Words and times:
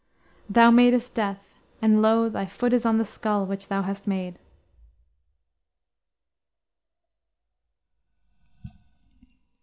"Thou 0.49 0.71
madest 0.71 1.13
Death; 1.13 1.59
and, 1.79 2.01
lo, 2.01 2.27
thy 2.27 2.47
foot 2.47 2.73
Is 2.73 2.87
on 2.87 2.97
the 2.97 3.05
skull 3.05 3.45
which 3.45 3.67
thou 3.67 3.83
hast 3.83 4.07
made." 4.07 4.39